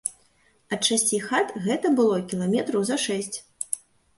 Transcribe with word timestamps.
Ад 0.77 0.87
шасці 0.87 1.19
хат 1.27 1.47
гэта 1.65 1.91
было 1.99 2.17
кіламетраў 2.33 2.81
за 2.91 2.99
шэсць. 3.05 3.37